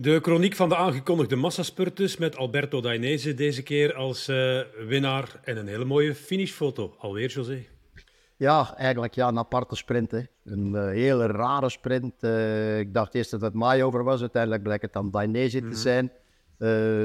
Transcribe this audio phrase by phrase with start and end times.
[0.00, 5.56] De chroniek van de aangekondigde massaspurtus met Alberto Dainese deze keer als uh, winnaar en
[5.56, 6.94] een hele mooie finishfoto.
[6.98, 7.64] Alweer, José.
[8.36, 10.10] Ja, eigenlijk ja, een aparte sprint.
[10.10, 10.22] Hè.
[10.44, 12.14] Een uh, hele rare sprint.
[12.20, 15.72] Uh, ik dacht eerst dat het over was, uiteindelijk blijkt het dan Dainese mm -hmm.
[15.72, 15.88] te mhm.
[15.88, 16.12] zijn.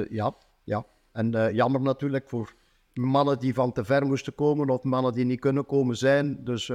[0.09, 0.85] ja, ja.
[1.11, 2.53] En jammer natuurlijk voor
[2.93, 6.43] mannen die van te ver moesten komen of mannen die niet kunnen komen zijn.
[6.43, 6.71] Dus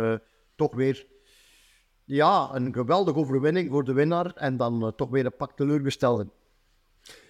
[0.57, 1.07] toch weer
[2.11, 6.27] ja, een geweldige overwinning voor de winnaar en dan uh, toch weer een pak teleurgesteld.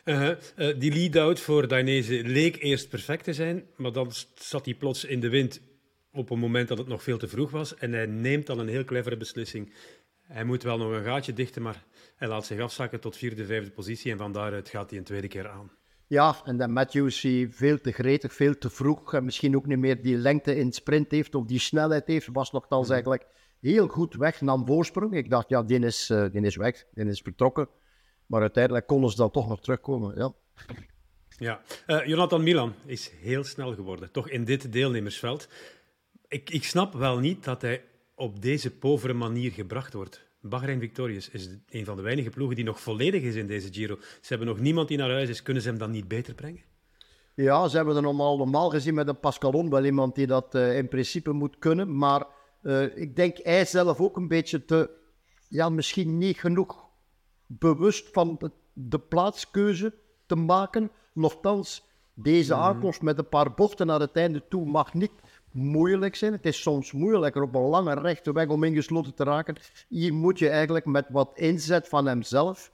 [0.04, 0.36] Uh -huh.
[0.56, 5.04] uh, die lead-out voor Dainese leek eerst perfect te zijn, maar dan zat hij plots
[5.04, 5.60] in de wind
[6.12, 7.74] op een moment dat het nog veel te vroeg was.
[7.76, 9.74] En hij neemt dan een heel clevere beslissing.
[10.20, 11.84] Hij moet wel nog een gaatje dichten, maar
[12.16, 15.28] hij laat zich afzakken tot vierde, vijfde positie en van daaruit gaat hij een tweede
[15.28, 15.70] keer aan.
[16.06, 19.78] Ja, en dan Matthews die veel te gretig, veel te vroeg en misschien ook niet
[19.78, 22.92] meer die lengte in sprint heeft of die snelheid heeft, was nogthans mm.
[22.92, 23.26] eigenlijk
[23.60, 25.14] heel goed weg, nam voorsprong.
[25.14, 27.68] Ik dacht, ja, die is, uh, die is weg, die is vertrokken.
[28.26, 30.32] Maar uiteindelijk konden ze dan toch nog terugkomen, ja.
[31.38, 35.48] Ja, uh, Jonathan Milan is heel snel geworden, toch in dit deelnemersveld.
[36.28, 40.28] Ik, ik snap wel niet dat hij op deze povere manier gebracht wordt.
[40.40, 43.96] Bahrein Victorious is een van de weinige ploegen die nog volledig is in deze Giro.
[44.00, 45.42] Ze hebben nog niemand die naar huis is.
[45.42, 46.62] Kunnen ze hem dan niet beter brengen?
[47.34, 50.76] Ja, ze hebben er normaal, normaal gezien met een Pascalon wel iemand die dat uh,
[50.76, 51.96] in principe moet kunnen.
[51.96, 52.26] Maar
[52.62, 54.90] uh, ik denk hij zelf ook een beetje te,
[55.48, 56.88] ja, misschien niet genoeg
[57.46, 59.94] bewust van de, de plaatskeuze
[60.26, 60.90] te maken.
[61.12, 62.60] Nochtans, deze mm.
[62.60, 65.12] aankomst met een paar bochten naar het einde toe mag niet
[65.52, 66.32] moeilijk zijn.
[66.32, 69.56] Het is soms moeilijker op een lange rechte weg om ingesloten te raken.
[69.88, 72.72] Hier moet je eigenlijk met wat inzet van hemzelf.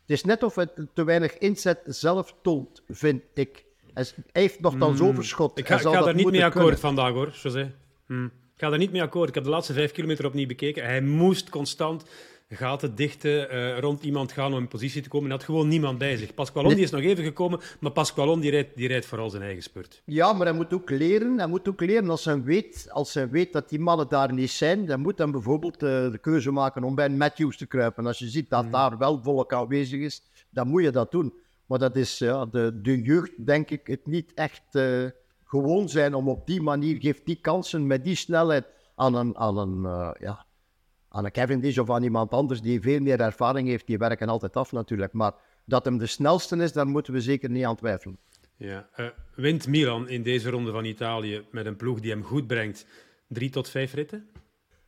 [0.00, 3.64] Het is net of het te weinig inzet zelf toont, vind ik.
[3.94, 4.96] Hij heeft nog dan mm.
[4.96, 5.58] zo verschot.
[5.58, 7.74] Ik ga, ik ga daar niet mee akkoord vandaag hoor, José.
[8.06, 8.32] Mm.
[8.62, 9.28] Ik ga daar niet mee akkoord.
[9.28, 10.84] Ik heb de laatste vijf kilometer opnieuw bekeken.
[10.84, 12.04] Hij moest constant
[12.48, 15.28] gaten dichten, uh, rond iemand gaan om in positie te komen.
[15.28, 16.34] Hij had gewoon niemand bij zich.
[16.34, 20.02] Pasqualon is nog even gekomen, maar Pasqualon die rijdt, die rijdt vooral zijn eigen spurt.
[20.04, 21.38] Ja, maar hij moet ook leren.
[21.38, 24.50] Hij moet ook leren als hij weet, als hij weet dat die mannen daar niet
[24.50, 24.86] zijn.
[24.86, 28.06] Dan moet hij bijvoorbeeld uh, de keuze maken om bij Matthews te kruipen.
[28.06, 28.70] Als je ziet dat mm.
[28.70, 31.34] daar wel volk aanwezig is, dan moet je dat doen.
[31.66, 34.62] Maar dat is ja, de, de jeugd, denk ik, het niet echt...
[34.72, 35.08] Uh,
[35.52, 39.58] gewoon zijn om op die manier, geeft die kansen met die snelheid aan een, aan
[39.58, 40.46] een, uh, ja,
[41.08, 43.86] aan een Cavendish of aan iemand anders die veel meer ervaring heeft.
[43.86, 45.12] Die werken altijd af natuurlijk.
[45.12, 48.18] Maar dat hem de snelste is, daar moeten we zeker niet aan twijfelen.
[48.56, 48.88] Ja.
[48.96, 52.86] Uh, wint Milan in deze ronde van Italië met een ploeg die hem goed brengt
[53.28, 54.28] drie tot vijf ritten?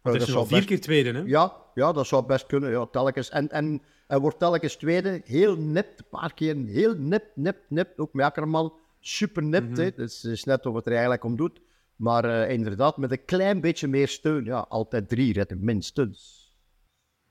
[0.03, 0.69] Want uh, is al vier best...
[0.69, 1.23] keer tweede, hè?
[1.27, 2.71] Ja, ja, dat zou best kunnen.
[2.71, 3.31] Ja, telkens.
[3.31, 5.21] En, en hij wordt telkens tweede.
[5.25, 7.99] Heel nipt, een paar keer heel nip, nip, nip.
[7.99, 9.69] Ook met Akkerman super nipt.
[9.69, 9.93] Mm -hmm.
[9.97, 11.61] Dus het is net het er eigenlijk om doet.
[11.97, 14.45] Maar uh, inderdaad, met een klein beetje meer steun.
[14.45, 16.43] Ja, altijd drie redden, minstens.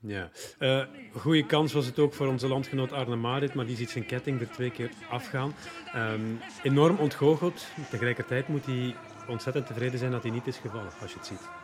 [0.00, 3.90] Ja, uh, goede kans was het ook voor onze landgenoot Arne Marit, maar die ziet
[3.90, 5.54] zijn ketting er twee keer afgaan.
[5.96, 7.66] Um, enorm ontgoocheld.
[7.90, 8.96] Tegelijkertijd moet hij
[9.28, 11.63] ontzettend tevreden zijn dat hij niet is gevallen, als je het ziet.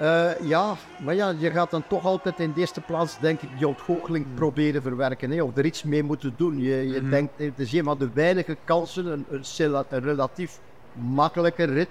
[0.00, 3.48] Uh, ja, maar ja, je gaat dan toch altijd in de eerste plaats, denk ik,
[3.58, 4.34] die ontgoocheling mm.
[4.34, 5.30] proberen verwerken.
[5.30, 6.58] Hè, of er iets mee moeten doen.
[6.58, 7.10] Je, je mm -hmm.
[7.10, 10.60] denkt, het is een van de weinige kansen, een, een, een, relatief
[10.92, 11.88] makkelijke rit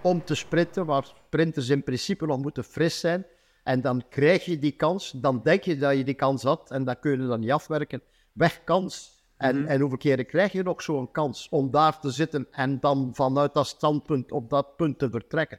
[0.00, 3.26] om te sprinten, waar sprinters in principe nog moeten fris zijn.
[3.62, 6.84] En dan krijg je die kans, dan denk je dat je die kans had en
[6.84, 8.02] dan kun je dan niet afwerken.
[8.32, 9.12] Weg kans.
[9.36, 9.70] En, mm -hmm.
[9.70, 13.54] en hoeveel keren krijg je nog zo'n kans om daar te zitten en dan vanuit
[13.54, 15.58] dat standpunt op dat punt te vertrekken?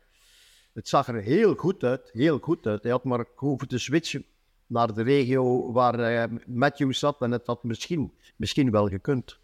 [0.76, 2.84] Het zag er heel goed uit, heel goed uit.
[2.84, 4.26] Hij had maar hoeven te switchen
[4.68, 9.40] naar de regio waar uh, Matthews zat en het had misschien, misschien wel gekund.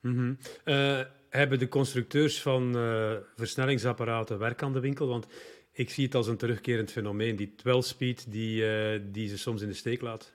[0.00, 0.38] Mm -hmm.
[0.64, 5.06] uh, hebben de constructeurs van uh, versnellingsapparaten werk aan de winkel?
[5.06, 5.26] Want
[5.72, 9.74] ik zie het als een terugkerend fenomeen, die 12-speed die, die ze soms in de
[9.74, 10.34] steek laat.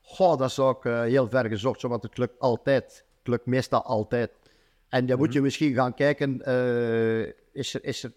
[0.00, 3.04] Goh, dat zou ik heel ver gezocht, want het lukt altijd.
[3.18, 4.30] Het lukt meestal altijd.
[4.30, 4.38] En
[4.88, 5.18] dan mm -hmm.
[5.18, 6.40] moet je misschien gaan kijken,
[7.52, 7.84] is er...
[7.84, 8.12] Is er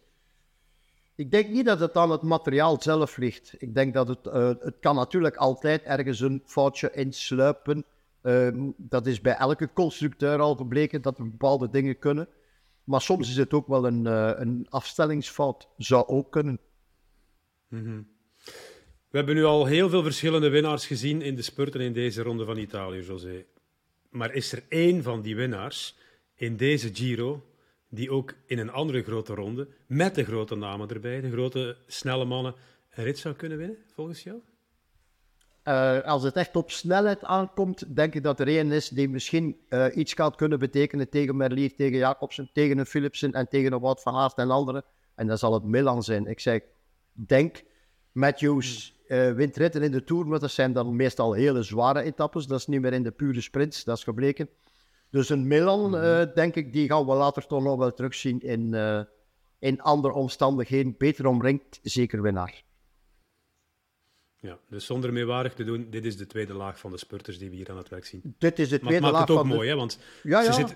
[1.21, 3.55] ik denk niet dat het aan het materiaal zelf ligt.
[3.57, 7.85] Ik denk dat het, uh, het kan natuurlijk altijd ergens een foutje insluipen.
[8.23, 8.47] Uh,
[8.77, 12.27] dat is bij elke constructeur al gebleken dat er bepaalde dingen kunnen.
[12.83, 15.67] Maar soms is het ook wel een, uh, een afstellingsfout.
[15.77, 16.59] Zou ook kunnen.
[17.67, 18.07] -hmm.
[19.09, 22.45] We hebben nu al heel veel verschillende winnaars gezien in de spurten in deze ronde
[22.45, 23.45] van Italië, José.
[24.09, 25.97] Maar is er één van die winnaars
[26.35, 27.43] in deze Giro
[27.91, 32.25] die ook in een andere grote ronde, met de grote namen erbij, de grote snelle
[32.25, 32.55] mannen,
[32.89, 34.37] een rit zou kunnen winnen, volgens jou?
[35.63, 39.59] Uh, als het echt op snelheid aankomt, denk ik dat er één is die misschien
[39.69, 43.79] uh, iets gaat kunnen betekenen tegen Merlier, tegen Jacobsen, tegen een Philipsen en tegen een
[43.79, 44.83] Wout van Aert en anderen.
[45.15, 46.27] En dan zal het Milan zijn.
[46.27, 46.61] Ik zeg,
[47.13, 47.63] denk,
[48.11, 52.47] Matthews uh, wint ritten in de Tour, maar dat zijn dan meestal hele zware etappes.
[52.47, 54.49] Dat is niet meer in de pure sprints, dat is gebleken.
[55.11, 58.73] Dus een Milan, uh, denk ik, die gaan we later toch nog wel terugzien in,
[58.73, 59.01] uh,
[59.59, 60.95] in andere omstandigheden.
[60.97, 62.63] Beter omringd, zeker winnaar.
[64.37, 67.49] Ja, dus zonder meewarig te doen, dit is de tweede laag van de spurters die
[67.49, 68.35] we hier aan het werk zien.
[68.37, 69.75] Dit is de tweede maar laag het maakt het ook mooi, hè?
[69.75, 70.51] Want ja, ja.
[70.51, 70.75] Ze, zitten,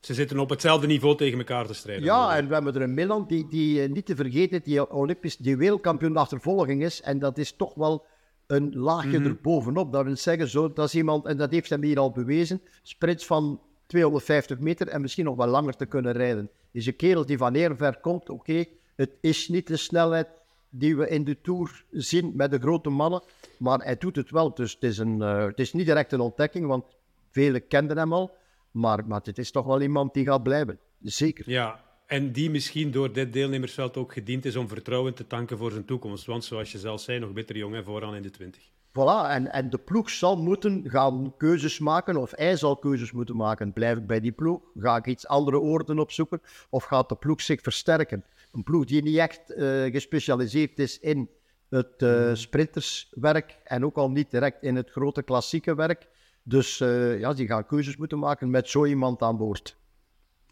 [0.00, 2.04] ze, zitten op hetzelfde niveau tegen elkaar te strijden.
[2.04, 5.56] Ja, en we hebben er een Milan die, die niet te vergeten, die Olympisch, die
[5.56, 7.00] wereldkampioen achtervolging is.
[7.00, 8.06] En dat is toch wel
[8.52, 9.32] een laagje mm -hmm.
[9.32, 9.92] erbovenop.
[9.92, 13.26] Dat wil zeggen, zo, dat is iemand, en dat heeft hem hier al bewezen, sprints
[13.26, 16.50] van 250 meter en misschien nog wel langer te kunnen rijden.
[16.70, 20.28] Is een kerel die van heel ver komt, oké, okay, het is niet de snelheid
[20.70, 23.22] die we in de Tour zien met de grote mannen,
[23.58, 24.54] maar hij doet het wel.
[24.54, 26.84] Dus het is, een, uh, het is niet direct een ontdekking, want
[27.30, 28.36] velen kenden hem al,
[28.70, 30.78] maar, maar het is toch wel iemand die gaat blijven.
[31.00, 31.50] Zeker.
[31.50, 31.80] Ja,
[32.12, 35.84] en die misschien door dit deelnemersveld ook gediend is om vertrouwen te tanken voor zijn
[35.84, 36.26] toekomst.
[36.26, 38.62] Want zoals je zelf zei, nog bitter jong en vooraan in de twintig.
[38.88, 43.36] Voilà, en, en de ploeg zal moeten gaan keuzes maken, of hij zal keuzes moeten
[43.36, 43.72] maken.
[43.72, 44.60] Blijf ik bij die ploeg?
[44.78, 46.40] Ga ik iets andere oorden opzoeken?
[46.70, 48.24] Of gaat de ploeg zich versterken?
[48.52, 51.30] Een ploeg die niet echt uh, gespecialiseerd is in
[51.68, 56.08] het uh, sprinterswerk en ook al niet direct in het grote klassieke werk.
[56.42, 59.80] Dus uh, ja, die gaan keuzes moeten maken met zo iemand aan boord.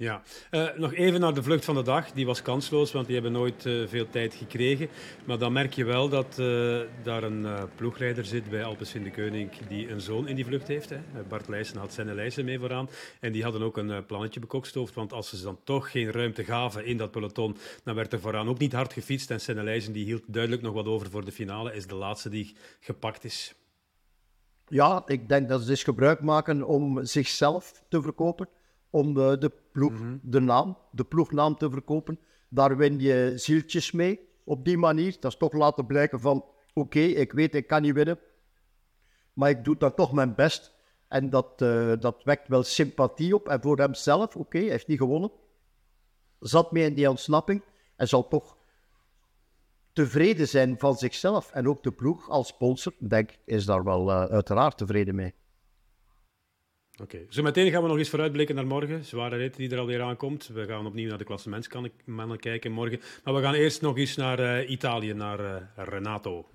[0.01, 2.13] Ja, uh, nog even naar de vlucht van de dag.
[2.13, 4.89] Die was kansloos, want die hebben nooit uh, veel tijd gekregen.
[5.25, 9.49] Maar dan merk je wel dat uh, daar een ploegleider zit bij Alpes in de
[9.69, 10.91] die een zoon in die vlucht heeft.
[10.91, 10.99] Hè.
[11.29, 12.89] Bart Leijsen had zijn Leijsen mee vooraan.
[13.21, 16.87] En die hadden ook een plannetje bekokstoofd, want als ze dan toch geen ruimte gaven
[16.87, 19.31] in dat peloton, dan werd er vooraan ook niet hard gefietst.
[19.31, 22.29] En Senne Leijsen die hield duidelijk nog wat over voor de finale, is de laatste
[22.29, 23.55] die gepakt is.
[24.69, 28.49] Ja, ik denk dat ze dus gebruik maken om zichzelf te verkopen
[28.91, 30.21] om de, de ploeg, mm -hmm.
[30.23, 32.19] de naam, de ploegnaam te verkopen.
[32.49, 35.17] Daar win je zieltjes mee op die manier.
[35.21, 38.19] Dat is toch laten blijken van, oké, okay, ik weet ik kan niet winnen,
[39.33, 40.79] maar ik doe dan toch mijn best.
[41.09, 43.49] En dat, uh, dat wekt wel sympathie op.
[43.49, 45.31] En voor hemzelf, oké, okay, hij heeft niet gewonnen.
[46.41, 47.63] Zat mee in die ontsnapping
[47.97, 48.57] en zal toch
[49.93, 51.51] tevreden zijn van zichzelf.
[51.53, 55.35] En ook de ploeg als sponsor, denk is daar wel uh, uiteraard tevreden mee.
[57.03, 59.05] Oké, zo meteen gaan we nog eens vooruitblikken naar morgen.
[59.05, 60.51] Zware rit die er alweer aankomt.
[60.53, 63.01] We gaan opnieuw naar de klassementsmannen kijken morgen.
[63.25, 66.47] Maar we gaan eerst nog eens naar uh, Italië, naar uh, Renato.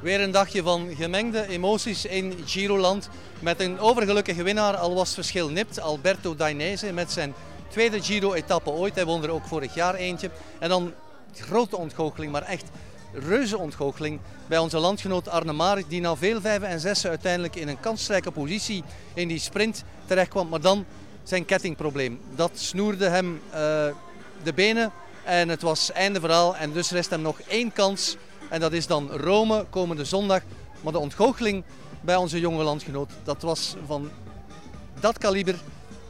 [0.00, 3.10] Weer een dagje van gemengde emoties in Giroland.
[3.40, 5.80] Met een overgelukkige winnaar, al was het verschil nipt.
[5.80, 7.34] Alberto Dainese met zijn
[7.68, 8.94] tweede Giro-etappe ooit.
[8.94, 10.30] Hij won er ook vorig jaar eentje.
[10.58, 10.94] En dan
[11.34, 12.70] grote ontgoocheling, maar echt
[13.12, 17.68] reuze ontgoocheling bij onze landgenoot Arne Marik, die na veel vijven en zessen uiteindelijk in
[17.68, 20.48] een kansrijke positie in die sprint terechtkwam.
[20.48, 20.84] Maar dan
[21.22, 22.20] zijn kettingprobleem.
[22.34, 23.54] Dat snoerde hem uh,
[24.42, 24.92] de benen
[25.24, 26.56] en het was einde verhaal.
[26.56, 28.16] En dus rest hem nog één kans
[28.48, 30.42] en dat is dan Rome komende zondag.
[30.80, 31.64] Maar de ontgoocheling
[32.00, 34.10] bij onze jonge landgenoot, dat was van
[35.00, 35.54] dat kaliber,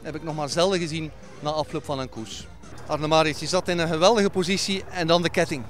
[0.01, 2.47] heb ik nog maar zelden gezien na afloop van een koers.
[2.87, 5.63] Arne Maris, je zat in een geweldige positie en dan de ketting.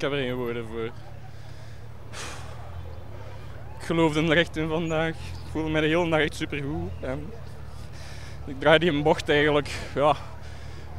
[0.00, 0.84] Ik heb er geen woorden voor.
[3.78, 5.08] Ik geloofde er echt in vandaag.
[5.08, 6.90] Ik voelde me de hele dag echt supergoed.
[7.00, 7.32] En
[8.46, 10.16] ik draaide die bocht eigenlijk ja,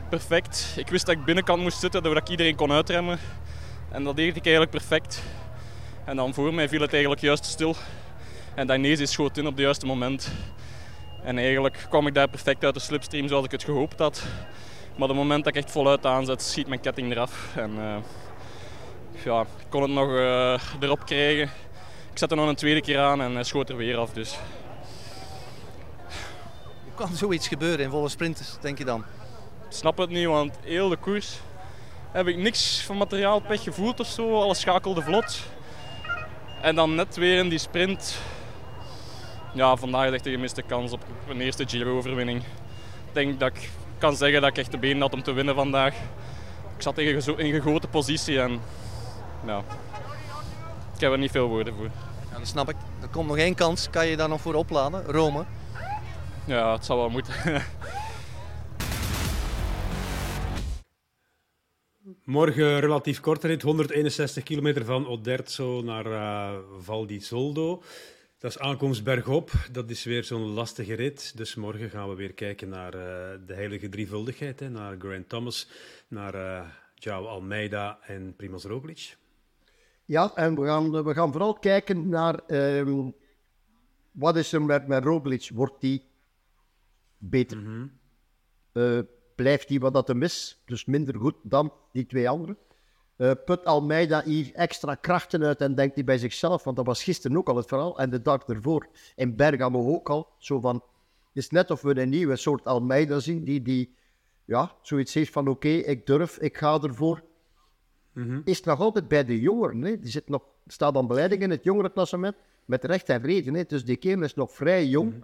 [0.10, 0.74] perfect.
[0.78, 3.20] Ik wist dat ik binnenkant moest zitten, doordat ik iedereen kon uitremmen.
[3.92, 5.24] En dat deed ik eigenlijk perfect.
[6.06, 7.76] En dan voor mij viel het eigenlijk juist stil.
[8.56, 10.32] En Dainese schoot in op het juiste moment.
[11.24, 14.24] En eigenlijk kwam ik daar perfect uit de slipstream zoals ik het gehoopt had.
[14.96, 17.56] Maar op het moment dat ik echt voluit aanzet, schiet mijn ketting eraf.
[17.56, 17.96] En, uh,
[19.24, 21.50] ja, ik kon het nog uh, erop krijgen.
[22.12, 24.12] Ik zette nog een tweede keer aan en hij schoot er weer af.
[24.12, 24.38] Dus.
[26.84, 29.00] Hoe kan zoiets gebeuren in volle sprinters, denk je dan?
[29.70, 31.40] Ik snap het niet, want heel de koers
[32.12, 34.42] heb ik niks van materiaalpech gevoeld of zo.
[34.42, 35.40] Alles schakelde vlot.
[36.62, 38.20] En dan net weer in die sprint.
[39.54, 42.42] Ja, vandaag echt de gemiste kans op een eerste Giro-overwinning.
[43.08, 45.56] Ik denk dat ik kan zeggen dat ik echt de benen had om te winnen
[45.56, 45.94] vandaag.
[46.76, 48.62] Ik zat in een gegoten positie en
[49.46, 49.64] ja,
[50.96, 51.90] ik heb er niet veel woorden voor.
[52.32, 52.76] Ja, dat snap ik.
[53.02, 53.90] Er komt nog één kans.
[53.90, 55.04] Kan je daar nog voor opladen?
[55.04, 55.46] Rome?
[56.46, 57.34] Ja, het zal wel moeten.
[62.24, 67.84] Morgen relatief korte rit, 161 kilometer van Oderzo naar uh, Val di Soldo.
[68.38, 69.52] Dat is aankomst bergop.
[69.72, 71.38] Dat is weer zo'n lastige rit.
[71.38, 73.02] Dus morgen gaan we weer kijken naar uh,
[73.46, 74.60] de heilige drievuldigheid.
[74.60, 75.70] Hè, naar Grant Thomas,
[76.08, 76.62] naar uh,
[76.96, 79.16] João Almeida en Primoz Roglic.
[80.06, 83.14] Ja, en we gaan, we gaan vooral kijken naar um,
[84.12, 85.50] wat is er met, met Roglic.
[85.54, 86.10] Wordt die
[87.18, 87.58] beter?
[87.58, 87.92] Mm -hmm.
[88.74, 89.00] uh,
[89.36, 90.62] blijft hij wat dat hem is?
[90.66, 92.58] Dus minder goed dan die twee anderen.
[93.22, 97.04] uh, put Almeida hier extra krachten uit en denkt hij bij zichzelf, want dat was
[97.04, 100.76] gisteren ook al het verhaal, en de dag ervoor in Bergamo ook al, zo van,
[100.76, 100.84] het
[101.34, 103.96] is net of we een nieuwe soort Almeida zien, die, die
[104.46, 107.24] ja, zoiets heeft van, oké, ik durf, ik ga ervoor.
[108.14, 110.00] Mm Is nog altijd bij de jongeren, hè?
[110.00, 113.64] die zit nog, staat aan beleiding in het jongerenklassement, met recht en reden, hè?
[113.64, 115.22] dus die kerel is nog vrij jong, mhm.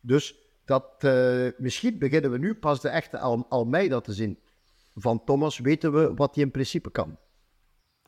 [0.00, 4.38] dus dat, uh, misschien beginnen we nu pas de echte Al Almeida te zien.
[4.94, 7.18] Van Thomas weten we wat hij in principe kan.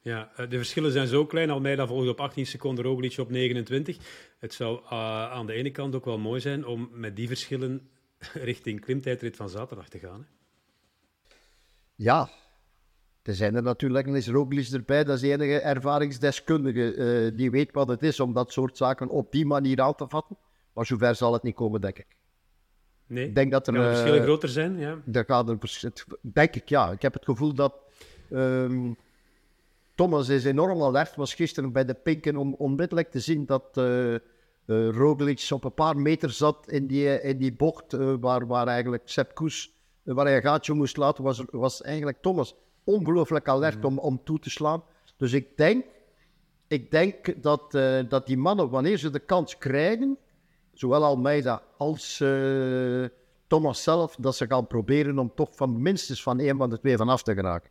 [0.02, 1.50] Ja, eh, de verschillen zijn zo klein.
[1.50, 3.96] Almeida volgt op 18 seconden, Roglic op 29.
[4.38, 4.90] Het zou uh,
[5.30, 7.88] aan de ene kant ook wel mooi zijn om met die verschillen
[8.50, 10.20] richting klimtijdrit van zaterdag te gaan.
[10.20, 10.26] Hè?
[11.94, 12.30] Ja,
[13.28, 17.50] er zijn er natuurlijk, en is Roglic erbij, dat is de enige ervaringsdeskundige uh, die
[17.50, 20.36] weet wat het is om dat soort zaken op die manier aan te vatten.
[20.72, 22.06] Maar zover zal het niet komen, denk ik.
[23.06, 24.98] Nee, ik denk dat er, de verschillen groter zijn, ja.
[25.04, 25.58] Daar gaat er,
[26.20, 26.90] denk ik, ja.
[26.90, 27.74] Ik heb het gevoel dat...
[28.30, 28.96] Um,
[29.94, 34.12] Thomas is enorm alert, was gisteren bij de Pinken om onmiddellijk te zien dat uh,
[34.12, 34.18] uh,
[34.66, 39.02] Roglic op een paar meter zat in die, in die bocht uh, waar, waar eigenlijk
[39.04, 42.54] Sepp Koes, waar hij een gaatje moest laten, was, was eigenlijk Thomas
[42.88, 43.84] ongelooflijk alert mm.
[43.84, 44.82] om, om toe te slaan.
[45.16, 45.84] Dus ik denk,
[46.68, 47.72] ik denk dat,
[48.08, 50.18] dat die mannen, wanneer ze de kans krijgen,
[50.72, 52.24] zowel Almeida als
[53.46, 56.96] Thomas zelf, dat ze gaan proberen om toch van minstens van één van de twee
[56.96, 57.70] vanaf te geraken.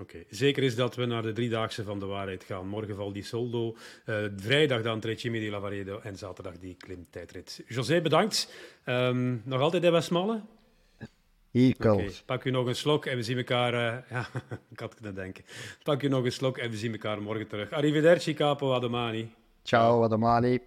[0.00, 2.68] Oké, zeker is dat we naar de driedaagse van de waarheid gaan.
[2.68, 3.76] Morgen valt die Soldo,
[4.06, 7.64] uh, vrijdag dan Trecime di Lavaredo en zaterdag die klimtijdrit.
[7.66, 8.52] José, bedankt.
[8.86, 10.42] Um, nog altijd bij Smalle?
[11.56, 13.74] Okay, Pak u nog een slok en we zien elkaar...
[13.74, 14.26] Uh, ja,
[14.72, 15.44] ik had kunnen denken.
[15.82, 17.70] Pak u nog een slok en we zien elkaar morgen terug.
[17.70, 19.34] Arrivederci, capo Adomani.
[19.62, 20.58] Ciao, Adomani.